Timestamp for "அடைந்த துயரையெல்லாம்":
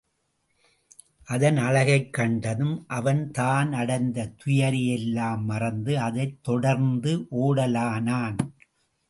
3.73-5.41